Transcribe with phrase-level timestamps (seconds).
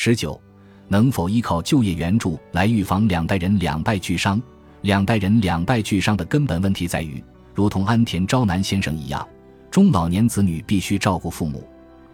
[0.00, 0.40] 十九，
[0.86, 4.40] 能否依靠就业援助来预防两代人两败俱伤？
[4.82, 7.20] 两代人两败俱伤的根本问题在于，
[7.52, 9.26] 如同安田昭男先生一样，
[9.72, 11.68] 中老年子女必须照顾父母，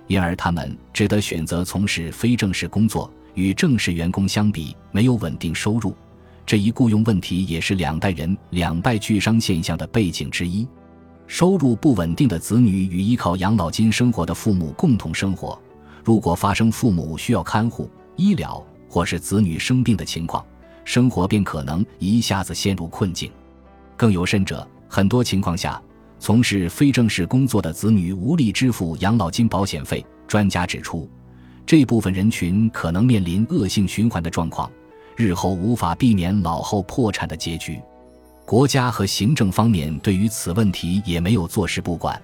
[0.07, 3.13] 因而他们只得选择从事非正式工作。
[3.35, 5.95] 与正式员工相比，没有稳定收入，
[6.47, 10.67] 这一雇佣问题也是两代人两败俱伤现象的背景之一。
[11.27, 15.61] 收入不稳定的子女与依靠养老金生活的父母共同生活，
[16.05, 20.45] 如果发生父母需要看护、医疗或是子女生病的情况，
[20.85, 23.33] 生活便可能一下子陷入困境。
[23.97, 25.81] 更有甚者，很多情况下，
[26.19, 30.05] 从事非正式工作的子女无力支付养老金保险费。
[30.29, 31.09] 专家指出，
[31.65, 34.71] 这部分人群可能面临恶性循环的状况，
[35.17, 37.81] 日后无法避免老后破产的结局。
[38.45, 42.21] 国家和行政方面对于此问题也没有坐视不管，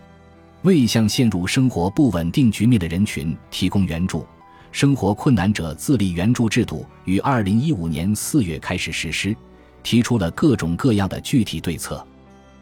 [0.63, 4.27] 未向陷入生活不稳定局面的人群提供援助。
[4.73, 9.35] 生活困难者自立援助制度于二零一五年四月开始实施，
[9.83, 12.07] 提出了各种各样的具体对策。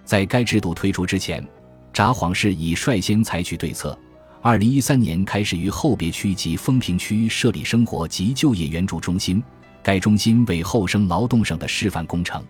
[0.05, 1.47] 在该制度推出之前，
[1.93, 3.99] 札幌市已率先采取对策。
[4.41, 9.43] 二零一三年开始于后别区及丰平区设立生活及就业援助中心，
[9.83, 12.43] 该中心为后生劳动省的示范工程。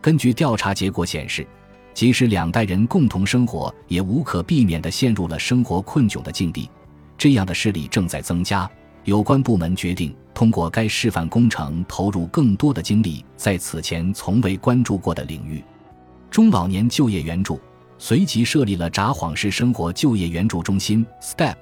[0.00, 1.46] 根据调查结果显示，
[1.94, 6.70] 即使两代人共同生活，也无可避免地陷入了生活困窘的境地。
[7.16, 8.70] 这样的事例正在增加。
[9.04, 15.64] 有关部门决定通过该示范工程投入更多的精力，在此前从未关注过的领域——
[16.30, 17.58] 中老年就业援助。
[17.98, 21.54] 随即设立了札幌市生活就业援助中心 （STEP）。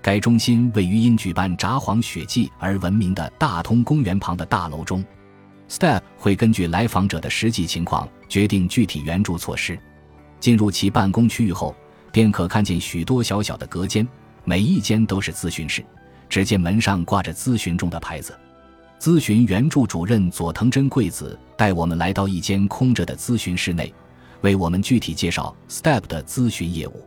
[0.00, 5.04] 该中心位于因举办札幌雪季而闻名的大通公园旁的大楼中。
[5.68, 9.78] STEP 会根据来访者的实际情况决定具体援助措施。
[10.40, 11.74] 进入其办公区域后，
[12.10, 14.06] 便可看见许多小小的隔间，
[14.44, 15.84] 每一间都是咨询室。
[16.28, 18.38] 只见门上挂着“咨询中”的牌子。
[19.00, 23.92] 咨询援助主任佐藤真贵子带我们来到一间空着的咨询室内，
[24.42, 27.02] 为我们具体介绍 STEP 的咨询业务。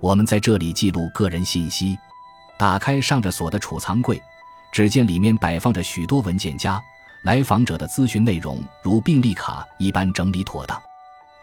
[0.00, 1.96] 我们在这里记录个人信息。
[2.58, 4.20] 打开上着锁的储藏柜，
[4.70, 6.78] 只见里面摆放着许多文件夹，
[7.22, 10.80] 来访者的咨询内容如病历卡一般整理妥当。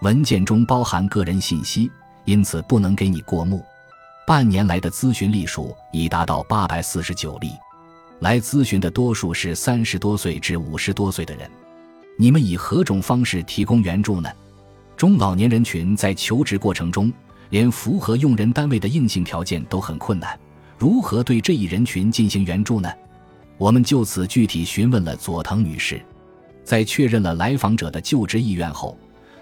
[0.02, 1.92] 文件中包含个人信息，
[2.26, 3.64] 因此不能给你过目。
[4.26, 7.52] 半年来的咨询例数已达到八百四十九例，
[8.20, 11.50] 来咨询的多数是三十多岁至五十多岁的人。
[12.18, 14.30] 你们以何种方式提供援助呢？
[14.96, 17.14] 中老年人群在求职过程中，
[17.52, 20.38] 连符合用人单位的硬性条件都很困难，
[20.78, 22.92] 如何对这一人群进行援助呢？
[23.58, 26.00] 我们就此具体询问了佐藤女士，
[26.64, 28.98] 在确认了来访者的就职意愿后，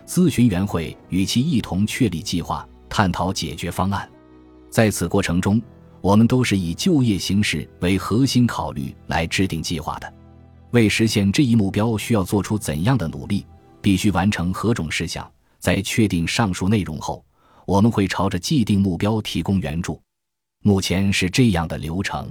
[0.07, 4.09] 咨询员会与其一同确立计划，探讨解决方案。
[4.69, 5.61] 在此过程中，
[5.99, 10.13] 我们都是以就业形势为核心考虑来制定计划的。
[10.71, 13.45] 为实现这一目标，需要做出怎样的努力？
[13.81, 15.29] 必须完成何种事项？
[15.59, 17.23] 在确定上述内容后，
[17.65, 19.99] 我们会朝着既定目标提供援助。
[20.61, 22.29] 目前是这样的流程：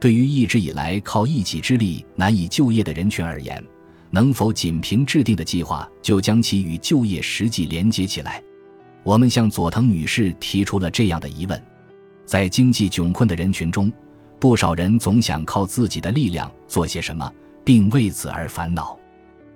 [0.00, 3.62] 对于一直以来靠一己之力难以就业的人群而言，
[4.10, 8.42] 能否仅凭制定的计划就将其与就业实际连接起来？
[9.02, 11.62] 我们向佐藤女士提出了这样的疑问：
[12.24, 13.90] 在经济窘困的人群中，
[14.38, 17.32] 不少人总想靠自己的力量做些什么，
[17.64, 18.98] 并为此而烦恼。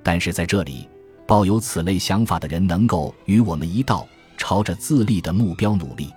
[0.03, 0.89] 但是在这里，
[1.27, 6.11] 抱有此类想法的人能够与我们一道，朝着自立的目标努力。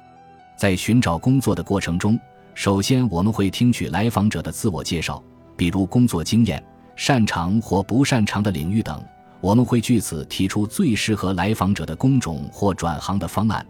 [0.58, 2.20] 在寻找工作的过程中，
[2.56, 5.22] 首先我们会听取来访者的自我介绍，
[5.58, 6.64] 比如工作经验、
[6.96, 9.04] 擅长或不擅长的领域等。
[9.42, 13.64] 我们会据此提出最适合来访者的工种或转行的方案。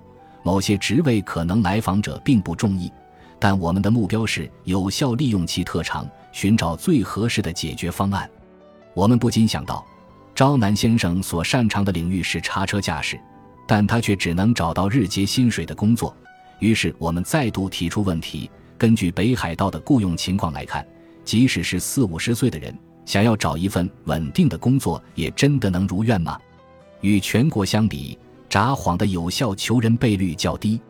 [0.44, 2.90] 某些职位可能来访者并不中意，
[3.40, 8.30] 但我们的目标是有效利用其特长，寻找最合适的解决方案。
[8.94, 9.84] 我们不禁想到，
[10.36, 13.20] 招南先生所擅长的领域是叉车驾驶，
[13.68, 16.16] 但他却只能找到日结薪水的工作。
[16.60, 20.86] 于是我们再度提出问题：根据北海道的雇佣情况来看，
[21.24, 22.78] 即使是四五十岁的人。
[23.06, 26.40] 想要找一份稳定的工作，也真的能如愿吗？
[27.02, 28.18] 与全国相比，
[28.50, 30.82] 札幌的有效求人倍率较低。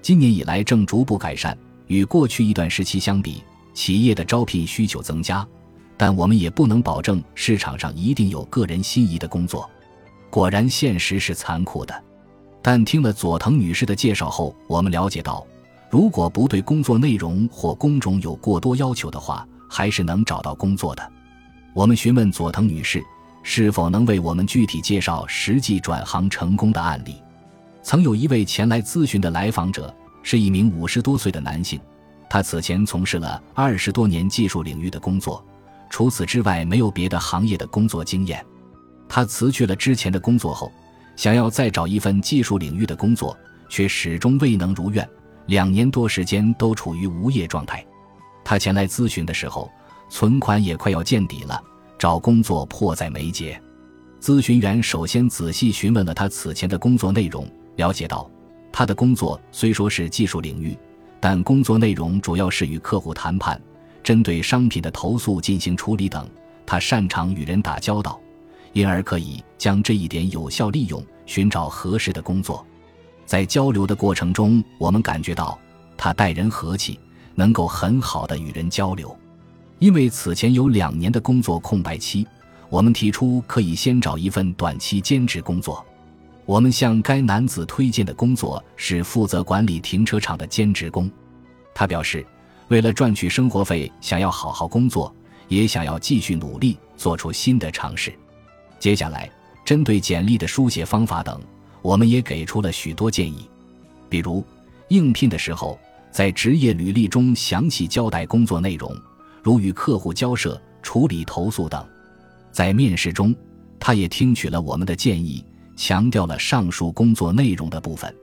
[0.00, 1.56] 今年以来正逐步改善，
[1.86, 3.44] 与过去一段时期相比，
[3.74, 5.46] 企业的招聘需求增加，
[5.94, 9.68] 但我们也不能保证市场上一定有个人心仪的工作。
[10.30, 12.04] 果然，现实是残酷的。
[12.62, 15.46] 但听了佐藤女士的介绍后，我们了解到，
[15.90, 21.12] 如果不对工作内容或工种有过多要求的话，还是能找到工作的。
[21.74, 23.02] 我们询问佐藤女士，
[23.42, 27.16] 是否能为我们具体介绍实际转行成功的案例。
[27.82, 31.80] 曾有一位前来咨询的来访者，是一名五十多岁的男性，
[32.28, 35.42] 他此前从事了二十多年技术领域的工作，
[35.88, 38.44] 除此之外没有别的行业的工作经验。
[39.08, 40.70] 他辞去了之前的工作后，
[41.16, 43.34] 想要再找一份技术领域的工作，
[43.70, 45.08] 却始终未能如愿，
[45.48, 47.84] 两年多时间都处于无业状态。
[48.44, 49.70] 他前来咨询的时候，
[50.08, 51.60] 存款也快要见底了，
[51.98, 53.60] 找工作迫在眉睫。
[54.20, 58.30] 咨询员首先仔细询问了他此前的工作内容，了解到
[58.70, 60.76] 他的工作虽说是技术领域，
[61.18, 63.60] 但工作内容主要是与客户谈判，
[64.02, 66.28] 针对商品的投诉进行处理等。
[66.66, 68.20] 他擅长与人打交道。
[68.74, 72.64] 因而可以将这一点有效利用，寻找合适的工作。
[73.28, 75.58] 在交流的过程中，我们感觉到
[75.98, 76.98] 他待人和气，
[77.34, 79.14] 能够很好的与人交流。
[79.78, 82.26] 因为此前有两年的工作空白期，
[82.70, 85.84] 我们提出可以先找一份短期兼职工作。
[86.46, 91.10] 我们向该男子推荐的工作是负责管理停车场的兼职工。
[91.74, 92.26] 他表示，
[92.68, 95.14] 为了赚取生活费，想要好好工作，
[95.48, 98.10] 也想要继续努力，做出新的尝试。
[98.78, 99.30] 接下来，
[99.66, 101.38] 针对简历的书写方法等，
[101.82, 103.48] 我们也给出了许多建议。
[104.08, 104.44] 比如，
[104.88, 105.78] 应聘的时候，
[106.10, 108.94] 在职业履历中详细交代工作内容，
[109.42, 111.84] 如与客户交涉、处理投诉等。
[112.50, 113.34] 在面试中，
[113.78, 115.44] 他也听取了我们的建议，
[115.76, 118.14] 强调了上述工作内容的部分，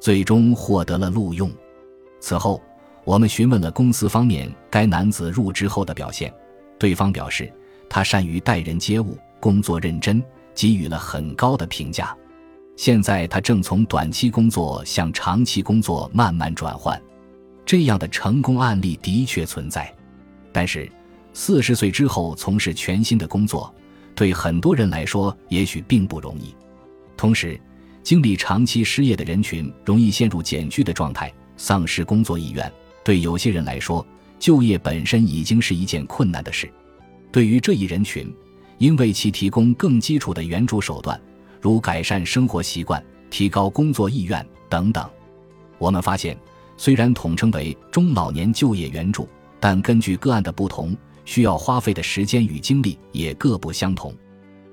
[0.00, 1.50] 最终获得了录用。
[2.20, 2.62] 此后，
[3.04, 6.32] 我们询问了公司方面该男子入职后的表现，
[6.78, 7.52] 对方表示
[7.88, 9.18] 他善于待人接物。
[9.38, 10.22] 工作认真，
[10.54, 12.16] 给予了很高的评价。
[12.76, 17.00] 现在他正从短期工作向长期工作慢慢转换，
[17.64, 19.92] 这样的成功案例的确存在。
[20.52, 20.90] 但是，
[21.32, 23.74] 四十岁之后从事全新的工作，
[24.14, 26.54] 对很多人来说也许并不容易。
[27.16, 27.58] 同时，
[28.02, 32.70] 经历长期失业的人群容易陷入减居的状态，丧失工作意愿。
[33.02, 34.06] 对有些人来说，
[34.38, 36.70] 就业本身已经是一件困难的事。
[37.32, 38.30] 对于这一人群，
[38.78, 41.18] 应为其提供更基础的援助手段，
[41.66, 45.04] 如改善生活习惯、提高工作意愿等等。
[45.78, 46.38] 我们发现，
[46.76, 49.28] 虽然统称为中老年就业援助，
[49.58, 54.14] 但根据个案的不同，需要花费的时间与精力也各不相同。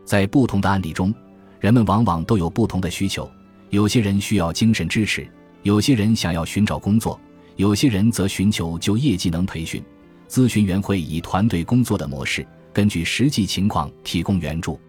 [0.05, 1.11] 在不同的案例中，
[1.59, 3.27] 人们往往都有不同的需求。
[3.71, 5.27] 有些人需要精神支持，
[5.63, 7.19] 有些人想要寻找工作，
[7.55, 9.83] 有些人则寻求就业技能培训。
[10.29, 12.45] 咨询员会以团队工作的模式。
[12.71, 14.79] 根据实际情况提供援助，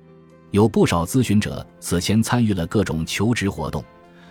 [0.55, 3.85] 有不少咨询者此前参与了各种求职活动，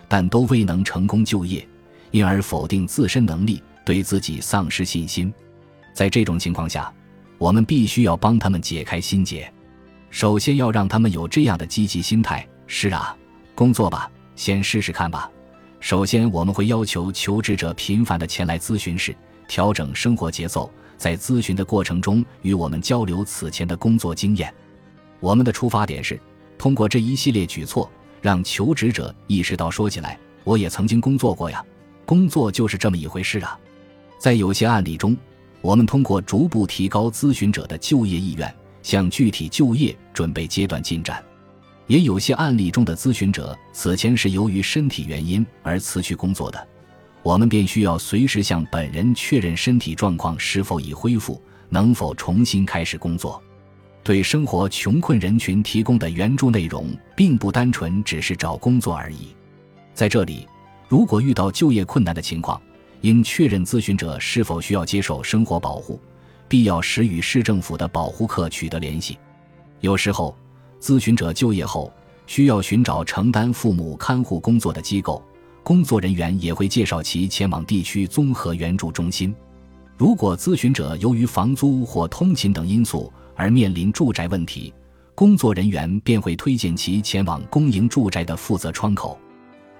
[0.08, 1.68] 但都未能成功就业，
[2.12, 5.30] 因而否定自身能力，对自己丧失信心。
[5.92, 6.90] 在这种情况下，
[7.36, 9.52] 我们必须要帮他们解开心结。
[10.08, 13.14] 首先要让他们有这样的积极心态：是啊，
[13.54, 15.30] 工作吧，先试试看吧。
[15.78, 19.14] 首先，我们会要求求职者频繁地前来咨询室，
[19.46, 20.72] 调整生活节奏。
[20.96, 24.50] 在咨询的过程中，与我们交流此前的工作经验。
[25.24, 26.20] 我们的出发点是
[26.58, 27.90] 通过这一系列举措，
[28.20, 31.64] 让求职者意识到，说起来，我也曾经工作过呀，
[32.04, 33.58] 工作就是这么一回事啊。
[34.18, 35.16] 在有些案例中，
[35.62, 41.24] 我们通过逐步提高咨询者的就业意愿，向具体就业准备阶段进展。
[41.86, 46.68] 也有些案例中的咨询者此前是由于身体原因而辞去工作的。
[47.22, 51.40] 我们便需要随时向本人确认身体状况是否已恢复，
[51.70, 53.42] 能否重新开始工作。
[54.04, 59.34] 对生活穷困人群提供的援助内容，并不单纯只是找工作而已。
[59.94, 60.46] 在这里，
[60.86, 62.60] 如果遇到就业困难的情况，
[63.00, 65.98] 应确认咨询者是否需要接受生活保护，
[66.46, 69.16] 必要时与市政府的保护课取得联系。
[69.80, 70.36] 有时候，
[70.78, 71.90] 咨询者就业后
[72.26, 75.24] 需要寻找承担父母看护工作的机构。
[75.62, 79.34] 工作人员也会介绍其前往地区综合援助中心。
[79.96, 84.72] 如果咨询者由于房租或通勤等因素而面临住宅问题，
[85.14, 89.18] 工作人员便会推荐其前往公营住宅的负责窗口。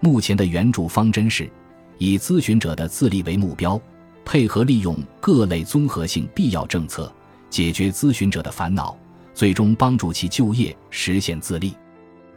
[0.01, 1.51] 目前的援助方针是
[1.99, 3.81] 以咨询者的自立为目标，
[4.25, 7.13] 配合利用各类综合性必要政策，
[7.49, 8.97] 解决咨询者的烦恼，
[9.33, 11.75] 最终帮助其就业实现自立。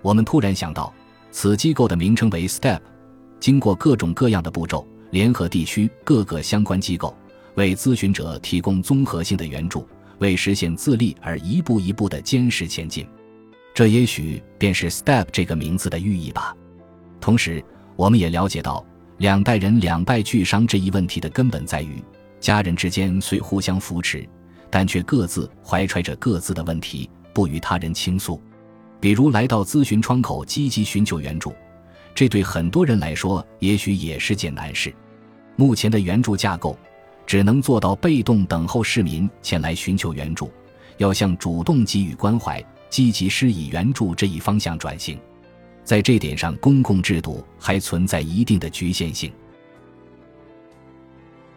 [0.01, 0.93] 我们突然想到，
[1.31, 2.79] 此机构的名称为 STEP。
[3.39, 7.15] 经过各种各样的步骤，联合地区各个相关机构，
[7.55, 9.87] 为咨询者提供综合性的援助，
[10.19, 13.07] 为实现自立而一步一步的坚实前进。
[13.73, 16.55] 这也许便是 “step” 这个名字的寓意吧。
[17.21, 17.63] 同时，
[17.95, 18.85] 我们也了解到，
[19.17, 22.03] 两代人两败俱伤这一问题的根本在于，
[22.39, 24.27] 家人之间虽互相扶持，
[24.69, 28.41] 但却各自怀揣着各自的问题，不与他人倾诉。
[28.99, 31.53] 比如来到咨询窗口，积极寻求援助。
[32.15, 34.91] 这对很多人来说，也许也是件难事。
[35.55, 36.75] 目前的援助架构，
[37.27, 40.49] 只能做到被动等候市民前来寻求援助，
[40.97, 45.19] 要向主动给予关怀、积极施以援助这一方向转型。
[45.83, 49.31] 在这点上，公共制度还存在一定的局限性。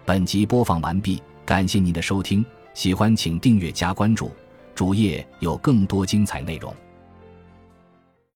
[0.05, 4.33] 本集播放完毕，感谢您的收听，喜欢请订阅加关注，
[4.75, 6.75] 主页有更多精彩内容。